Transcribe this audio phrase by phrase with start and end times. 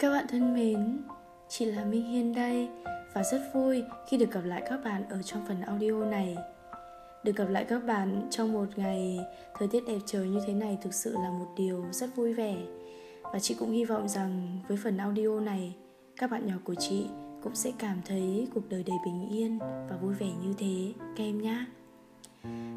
[0.00, 0.98] Các bạn thân mến,
[1.48, 2.68] chị là Minh Hiên đây
[3.14, 6.36] và rất vui khi được gặp lại các bạn ở trong phần audio này.
[7.24, 9.20] Được gặp lại các bạn trong một ngày
[9.58, 12.56] thời tiết đẹp trời như thế này thực sự là một điều rất vui vẻ.
[13.22, 15.74] Và chị cũng hy vọng rằng với phần audio này,
[16.16, 17.06] các bạn nhỏ của chị
[17.42, 21.24] cũng sẽ cảm thấy cuộc đời đầy bình yên và vui vẻ như thế các
[21.24, 21.64] em nhé.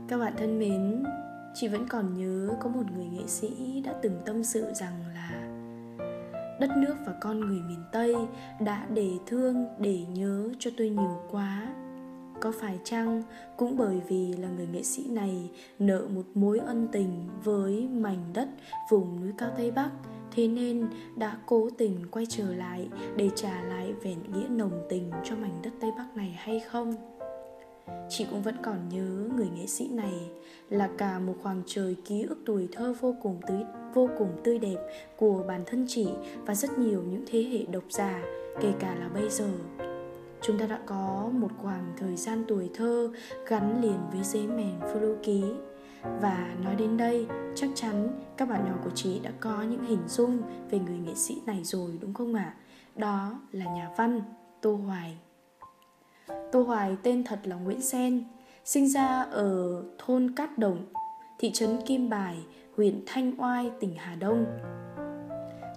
[0.08, 1.04] Các bạn thân mến,
[1.54, 5.53] chị vẫn còn nhớ có một người nghệ sĩ đã từng tâm sự rằng là
[6.64, 8.16] đất nước và con người miền tây
[8.60, 11.74] đã để thương, để nhớ cho tôi nhiều quá.
[12.42, 13.24] Có phải chăng
[13.58, 18.24] cũng bởi vì là người nghệ sĩ này nợ một mối ân tình với mảnh
[18.34, 18.48] đất
[18.90, 19.90] vùng núi cao tây bắc,
[20.32, 25.12] thế nên đã cố tình quay trở lại để trả lại vẻ nghĩa nồng tình
[25.24, 26.96] cho mảnh đất tây bắc này hay không?
[28.10, 30.30] Chị cũng vẫn còn nhớ người nghệ sĩ này
[30.70, 34.60] là cả một khoảng trời ký ức tuổi thơ vô cùng tươi vô cùng tươi
[34.60, 34.78] đẹp
[35.18, 36.08] của bản thân chị
[36.46, 38.24] và rất nhiều những thế hệ độc giả,
[38.62, 39.50] kể cả là bây giờ.
[40.42, 43.10] Chúng ta đã có một khoảng thời gian tuổi thơ
[43.48, 45.44] gắn liền với giấy mèn phiêu lưu ký.
[46.22, 50.08] Và nói đến đây, chắc chắn các bạn nhỏ của chị đã có những hình
[50.08, 52.54] dung về người nghệ sĩ này rồi, đúng không ạ?
[52.58, 52.60] À?
[52.96, 54.22] đó là nhà văn
[54.62, 55.18] tô hoài.
[56.52, 58.24] Tô hoài tên thật là nguyễn sen
[58.66, 60.86] sinh ra ở thôn cát đồng
[61.40, 62.38] thị trấn kim bài
[62.78, 64.46] huyện thanh oai, tỉnh hà đông.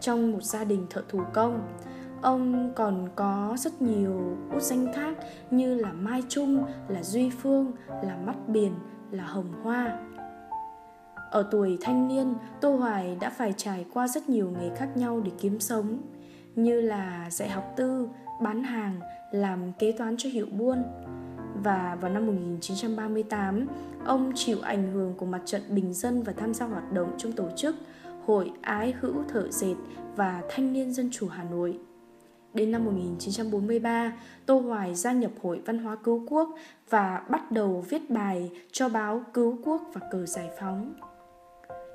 [0.00, 1.68] Trong một gia đình thợ thủ công,
[2.22, 5.16] ông còn có rất nhiều út danh khác
[5.50, 8.72] như là mai trung, là duy phương, là mắt biển,
[9.10, 9.98] là hồng hoa.
[11.30, 15.20] Ở tuổi thanh niên, tô hoài đã phải trải qua rất nhiều nghề khác nhau
[15.24, 15.98] để kiếm sống,
[16.54, 18.08] như là dạy học tư,
[18.42, 20.82] bán hàng, làm kế toán cho hiệu buôn
[21.62, 23.66] và vào năm 1938,
[24.04, 27.32] ông chịu ảnh hưởng của mặt trận bình dân và tham gia hoạt động trong
[27.32, 27.76] tổ chức
[28.26, 29.74] Hội Ái Hữu Thợ Dệt
[30.16, 31.78] và Thanh niên Dân chủ Hà Nội.
[32.54, 34.12] Đến năm 1943,
[34.46, 36.50] Tô Hoài gia nhập Hội Văn hóa Cứu Quốc
[36.90, 40.94] và bắt đầu viết bài cho báo Cứu Quốc và Cờ Giải Phóng.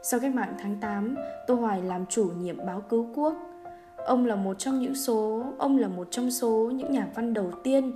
[0.04, 1.16] Sau cách mạng tháng 8,
[1.48, 3.36] Tô Hoài làm chủ nhiệm báo Cứu Quốc.
[4.06, 7.52] Ông là một trong những số, ông là một trong số những nhà văn đầu
[7.64, 7.92] tiên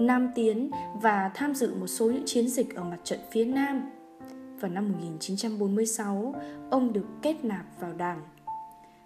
[0.00, 0.70] Nam tiến
[1.02, 3.90] và tham dự một số những chiến dịch ở mặt trận phía Nam.
[4.60, 6.34] Vào năm 1946,
[6.70, 8.20] ông được kết nạp vào Đảng.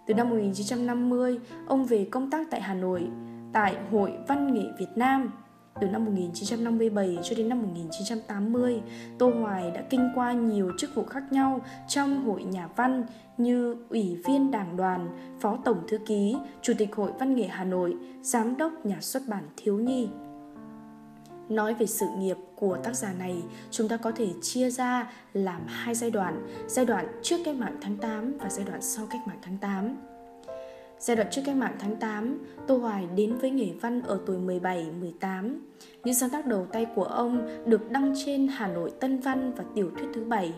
[0.06, 3.08] Từ năm 1950, ông về công tác tại Hà Nội,
[3.52, 5.30] tại Hội Văn nghệ Việt Nam.
[5.80, 8.82] Từ năm 1957 cho đến năm 1980,
[9.18, 13.04] Tô Hoài đã kinh qua nhiều chức vụ khác nhau trong Hội Nhà văn
[13.38, 15.08] như Ủy viên Đảng đoàn,
[15.40, 19.22] Phó Tổng Thư ký, Chủ tịch Hội Văn nghệ Hà Nội, Giám đốc Nhà xuất
[19.28, 20.08] bản Thiếu Nhi.
[21.48, 25.60] Nói về sự nghiệp của tác giả này, chúng ta có thể chia ra làm
[25.66, 29.20] hai giai đoạn, giai đoạn trước cách mạng tháng 8 và giai đoạn sau cách
[29.26, 29.96] mạng tháng 8.
[30.98, 34.36] Giai đoạn trước cách mạng tháng 8, Tô Hoài đến với nghề văn ở tuổi
[34.36, 35.58] 17-18.
[36.04, 39.64] Những sáng tác đầu tay của ông được đăng trên Hà Nội Tân Văn và
[39.74, 40.52] Tiểu thuyết thứ bảy.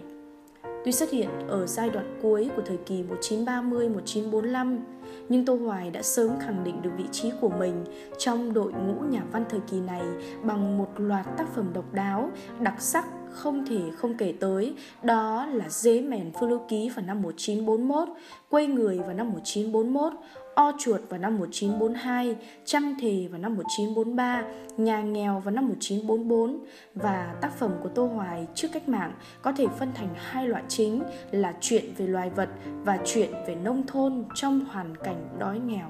[0.84, 4.78] Tuy xuất hiện ở giai đoạn cuối của thời kỳ 1930-1945,
[5.28, 7.84] nhưng Tô Hoài đã sớm khẳng định được vị trí của mình
[8.18, 10.02] trong đội ngũ nhà văn thời kỳ này
[10.42, 12.30] bằng một loạt tác phẩm độc đáo,
[12.60, 14.74] đặc sắc không thể không kể tới.
[15.02, 18.08] Đó là Dế mèn phương lưu ký vào năm 1941,
[18.50, 20.12] quây người vào năm 1941,
[20.54, 24.42] O chuột vào năm 1942, Trăng thề vào năm 1943,
[24.76, 26.58] Nhà nghèo vào năm 1944
[26.94, 29.12] và tác phẩm của Tô Hoài trước cách mạng
[29.42, 32.48] có thể phân thành hai loại chính là chuyện về loài vật
[32.84, 35.88] và chuyện về nông thôn trong hoàn cảnh đói nghèo.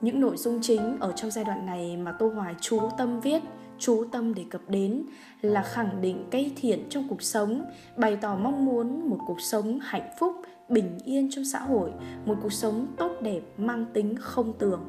[0.00, 3.42] Những nội dung chính ở trong giai đoạn này mà Tô Hoài chú tâm viết
[3.82, 5.04] chú tâm đề cập đến
[5.40, 7.64] là khẳng định cây thiện trong cuộc sống,
[7.96, 10.36] bày tỏ mong muốn một cuộc sống hạnh phúc,
[10.68, 11.90] bình yên trong xã hội,
[12.26, 14.80] một cuộc sống tốt đẹp mang tính không tưởng.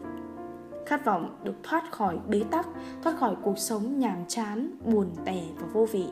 [0.86, 2.68] Khát vọng được thoát khỏi bế tắc,
[3.04, 6.06] thoát khỏi cuộc sống nhàm chán, buồn tẻ và vô vị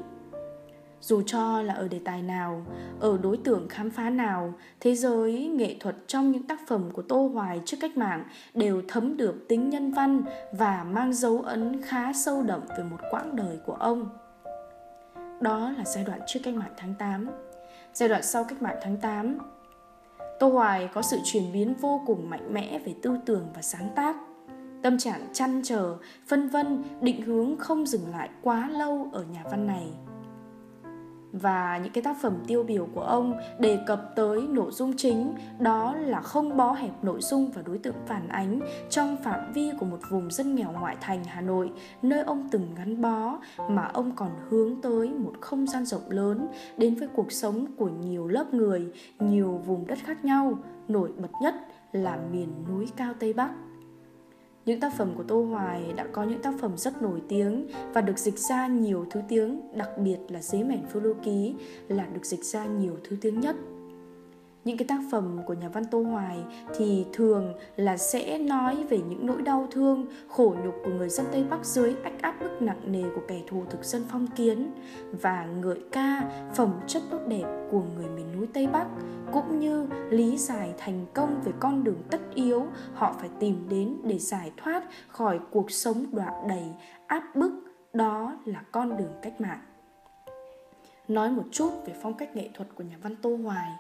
[1.02, 2.66] dù cho là ở đề tài nào,
[3.00, 7.02] ở đối tượng khám phá nào, thế giới, nghệ thuật trong những tác phẩm của
[7.02, 10.22] tô hoài trước cách mạng đều thấm được tính nhân văn
[10.52, 14.10] và mang dấu ấn khá sâu đậm về một quãng đời của ông.
[15.42, 17.28] Đó là giai đoạn trước cách mạng tháng 8
[17.94, 19.38] giai đoạn sau cách mạng tháng 8
[20.42, 23.90] Tô Hoài có sự chuyển biến vô cùng mạnh mẽ về tư tưởng và sáng
[23.96, 24.16] tác.
[24.82, 25.96] Tâm trạng chăn trở,
[26.28, 29.88] phân vân, định hướng không dừng lại quá lâu ở nhà văn này
[31.34, 35.34] và những cái tác phẩm tiêu biểu của ông đề cập tới nội dung chính
[35.60, 39.72] đó là không bó hẹp nội dung và đối tượng phản ánh trong phạm vi
[39.80, 43.40] của một vùng dân nghèo ngoại thành Hà Nội nơi ông từng gắn bó
[43.70, 46.48] mà ông còn hướng tới một không gian rộng lớn
[46.78, 48.88] đến với cuộc sống của nhiều lớp người,
[49.20, 50.58] nhiều vùng đất khác nhau,
[50.88, 51.56] nổi bật nhất
[51.92, 53.52] là miền núi cao Tây Bắc.
[54.66, 58.02] Những tác phẩm của Tô Hoài đã có những tác phẩm rất nổi tiếng và
[58.02, 61.56] được dịch ra nhiều thứ tiếng, đặc biệt là Dế mảnh phiêu lưu ký
[61.88, 63.56] là được dịch ra nhiều thứ tiếng nhất
[64.66, 66.44] những cái tác phẩm của nhà văn Tô Hoài
[66.76, 71.26] thì thường là sẽ nói về những nỗi đau thương, khổ nhục của người dân
[71.32, 74.72] Tây Bắc dưới ách áp bức nặng nề của kẻ thù thực dân phong kiến
[75.22, 78.88] và ngợi ca phẩm chất tốt đẹp của người miền núi Tây Bắc
[79.34, 83.98] cũng như lý giải thành công về con đường tất yếu họ phải tìm đến
[84.04, 86.66] để giải thoát khỏi cuộc sống đọa đầy
[87.08, 87.52] áp bức
[87.94, 89.62] đó là con đường cách mạng.
[91.08, 93.72] Nói một chút về phong cách nghệ thuật của nhà văn Tô Hoài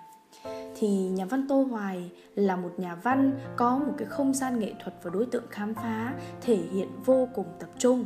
[0.75, 4.74] thì nhà văn Tô Hoài là một nhà văn có một cái không gian nghệ
[4.83, 8.06] thuật và đối tượng khám phá thể hiện vô cùng tập trung.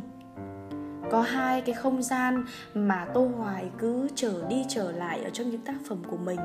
[1.11, 5.49] Có hai cái không gian mà tô hoài cứ trở đi trở lại ở trong
[5.49, 6.39] những tác phẩm của mình.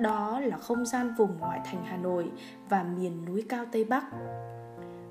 [0.00, 2.30] Đó là không gian vùng ngoại thành hà nội
[2.68, 4.04] và miền núi cao tây bắc.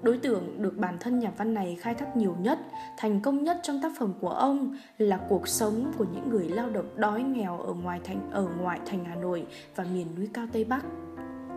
[0.01, 2.59] Đối tượng được bản thân nhà văn này khai thác nhiều nhất,
[2.97, 6.69] thành công nhất trong tác phẩm của ông là cuộc sống của những người lao
[6.69, 10.47] động đói nghèo ở ngoài thành ở ngoại thành Hà Nội và miền núi cao
[10.53, 10.85] Tây Bắc.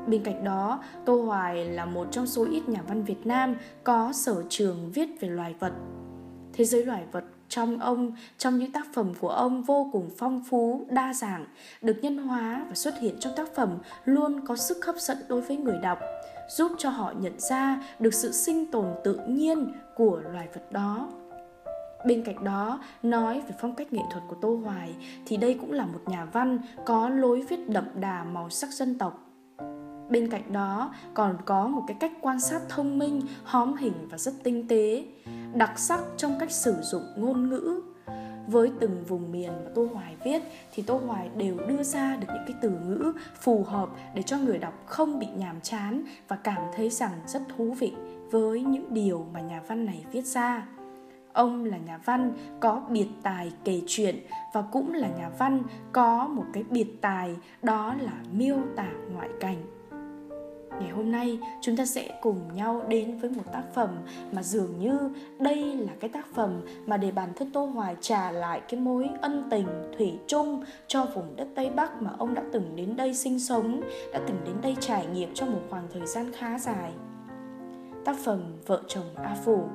[0.07, 4.13] Bên cạnh đó, Tô Hoài là một trong số ít nhà văn Việt Nam có
[4.13, 5.73] sở trường viết về loài vật.
[6.53, 10.43] Thế giới loài vật trong ông, trong những tác phẩm của ông vô cùng phong
[10.51, 11.47] phú, đa dạng,
[11.83, 15.41] được nhân hóa và xuất hiện trong tác phẩm luôn có sức hấp dẫn đối
[15.41, 15.99] với người đọc
[16.49, 21.09] giúp cho họ nhận ra được sự sinh tồn tự nhiên của loài vật đó.
[22.07, 24.95] Bên cạnh đó, nói về phong cách nghệ thuật của tô hoài
[25.27, 28.99] thì đây cũng là một nhà văn có lối viết đậm đà màu sắc dân
[28.99, 29.29] tộc.
[30.11, 34.19] Bên cạnh đó, còn có một cái cách quan sát thông minh, hóm hình và
[34.19, 35.05] rất tinh tế,
[35.55, 37.83] đặc sắc trong cách sử dụng ngôn ngữ
[38.47, 40.43] với từng vùng miền mà Tô Hoài viết
[40.73, 44.39] thì Tô Hoài đều đưa ra được những cái từ ngữ phù hợp để cho
[44.39, 47.93] người đọc không bị nhàm chán và cảm thấy rằng rất thú vị
[48.31, 50.67] với những điều mà nhà văn này viết ra.
[51.33, 54.17] Ông là nhà văn có biệt tài kể chuyện
[54.53, 55.63] và cũng là nhà văn
[55.93, 59.57] có một cái biệt tài, đó là miêu tả ngoại cảnh.
[60.81, 63.97] Ngày hôm nay chúng ta sẽ cùng nhau đến với một tác phẩm
[64.33, 64.99] mà dường như
[65.39, 69.09] đây là cái tác phẩm mà để bản thân Tô Hoài trả lại cái mối
[69.21, 69.67] ân tình
[69.99, 73.81] thủy chung cho vùng đất Tây Bắc mà ông đã từng đến đây sinh sống,
[74.13, 76.93] đã từng đến đây trải nghiệm trong một khoảng thời gian khá dài.
[78.05, 79.69] Tác phẩm Vợ chồng A Phủ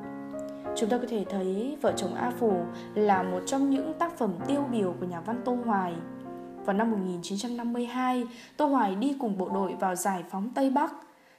[0.75, 2.53] Chúng ta có thể thấy Vợ chồng A Phủ
[2.95, 5.94] là một trong những tác phẩm tiêu biểu của nhà văn Tô Hoài
[6.68, 8.24] vào năm 1952,
[8.58, 10.94] Tô Hoài đi cùng bộ đội vào giải phóng Tây Bắc.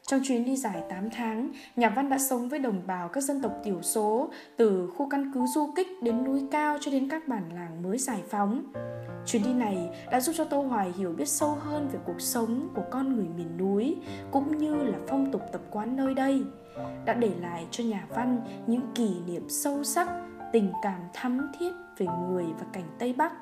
[0.06, 3.42] Trong chuyến đi dài 8 tháng, nhà văn đã sống với đồng bào các dân
[3.42, 7.28] tộc thiểu số từ khu căn cứ du kích đến núi cao cho đến các
[7.28, 8.62] bản làng mới giải phóng.
[9.26, 12.68] Chuyến đi này đã giúp cho Tô Hoài hiểu biết sâu hơn về cuộc sống
[12.74, 13.96] của con người miền núi
[14.30, 16.42] cũng như là phong tục tập quán nơi đây,
[17.04, 20.08] đã để lại cho nhà văn những kỷ niệm sâu sắc,
[20.52, 23.32] tình cảm thắm thiết về người và cảnh Tây Bắc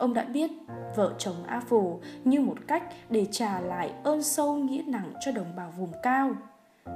[0.00, 0.50] Ông đã biết
[0.96, 5.32] vợ chồng A Phù như một cách để trả lại ơn sâu nghĩa nặng cho
[5.32, 6.34] đồng bào vùng cao.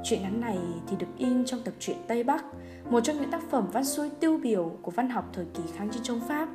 [0.05, 0.59] Chuyện ngắn này
[0.89, 2.45] thì được in trong tập truyện Tây Bắc,
[2.91, 5.91] một trong những tác phẩm văn xuôi tiêu biểu của văn học thời kỳ kháng
[5.91, 6.49] chiến chống Pháp.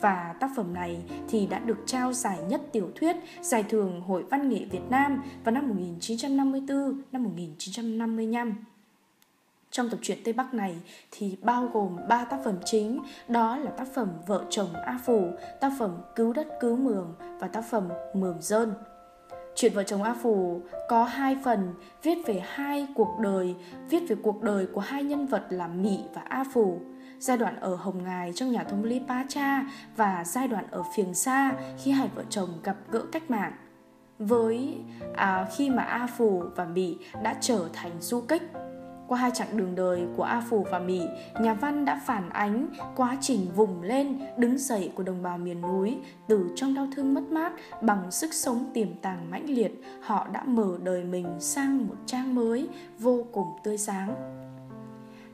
[0.00, 4.22] Và tác phẩm này thì đã được trao giải nhất tiểu thuyết Giải thưởng Hội
[4.30, 8.54] Văn nghệ Việt Nam vào năm 1954, năm 1955.
[9.72, 10.76] Trong tập truyện Tây Bắc này
[11.10, 15.30] thì bao gồm 3 tác phẩm chính, đó là tác phẩm Vợ chồng A Phủ,
[15.60, 18.74] tác phẩm Cứu đất cứu mường và tác phẩm Mường Dơn.
[19.54, 23.54] Chuyện Vợ chồng A Phủ có hai phần viết về hai cuộc đời,
[23.88, 26.80] viết về cuộc đời của hai nhân vật là Mị và A Phủ.
[27.18, 29.64] Giai đoạn ở Hồng Ngài trong nhà thống lý Pa Cha
[29.96, 31.52] và giai đoạn ở phiền Sa
[31.82, 33.52] khi hai vợ chồng gặp gỡ cách mạng.
[34.18, 34.78] Với
[35.14, 38.42] à, khi mà A Phủ và Mị đã trở thành du kích
[39.08, 41.02] qua hai chặng đường đời của A Phủ và Mỹ,
[41.40, 45.60] nhà văn đã phản ánh quá trình vùng lên, đứng dậy của đồng bào miền
[45.60, 45.96] núi
[46.28, 50.44] từ trong đau thương mất mát bằng sức sống tiềm tàng mãnh liệt, họ đã
[50.44, 52.68] mở đời mình sang một trang mới
[52.98, 54.14] vô cùng tươi sáng.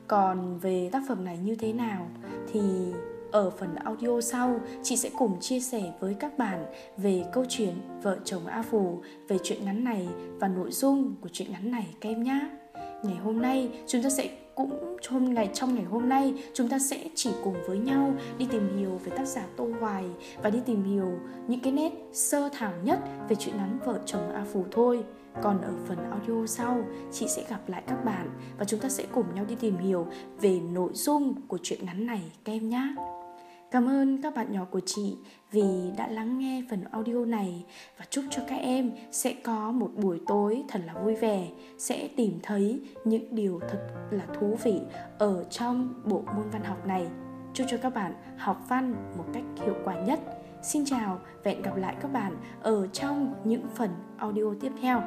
[0.07, 2.07] Còn về tác phẩm này như thế nào
[2.53, 2.61] thì
[3.33, 6.65] ở phần audio sau, chị sẽ cùng chia sẻ với các bạn
[6.97, 8.99] về câu chuyện vợ chồng A Phù,
[9.29, 10.09] về chuyện ngắn này
[10.41, 12.49] và nội dung của chuyện ngắn này các em nhé
[13.03, 16.79] ngày hôm nay chúng ta sẽ cũng hôm ngày trong ngày hôm nay chúng ta
[16.79, 20.05] sẽ chỉ cùng với nhau đi tìm hiểu về tác giả Tô Hoài
[20.43, 24.33] và đi tìm hiểu những cái nét sơ thảo nhất về chuyện ngắn vợ chồng
[24.35, 25.05] A Phù thôi.
[25.43, 29.05] Còn ở phần audio sau, chị sẽ gặp lại các bạn và chúng ta sẽ
[29.15, 30.07] cùng nhau đi tìm hiểu
[30.41, 32.95] về nội dung của chuyện ngắn này các em nhé.
[33.71, 35.17] Cảm ơn các bạn nhỏ của chị
[35.51, 37.65] vì đã lắng nghe phần audio này
[37.99, 41.49] và chúc cho các em sẽ có một buổi tối thật là vui vẻ,
[41.79, 44.81] sẽ tìm thấy những điều thật là thú vị
[45.19, 47.07] ở trong bộ môn văn học này.
[47.55, 50.21] Chúc cho các bạn học văn một cách hiệu quả nhất.
[50.63, 55.03] Xin chào và hẹn gặp lại các bạn ở trong những phần audio tiếp theo.